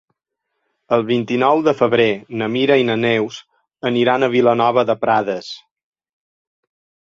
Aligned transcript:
El 0.95 1.03
vint-i-nou 1.09 1.61
de 1.67 1.73
febrer 1.81 2.07
na 2.43 2.49
Mira 2.55 2.79
i 2.85 2.89
na 2.89 2.97
Neus 3.03 3.39
aniran 3.93 4.29
a 4.29 4.33
Vilanova 4.39 4.89
de 4.93 4.99
Prades. 5.07 5.55